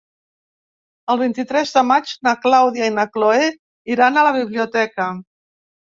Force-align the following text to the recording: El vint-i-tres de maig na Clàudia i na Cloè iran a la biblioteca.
El 1.15 1.19
vint-i-tres 1.23 1.75
de 1.77 1.83
maig 1.91 2.15
na 2.29 2.35
Clàudia 2.47 2.91
i 2.91 2.97
na 2.99 3.07
Cloè 3.13 3.47
iran 3.97 4.15
a 4.25 4.29
la 4.33 4.37
biblioteca. 4.43 5.13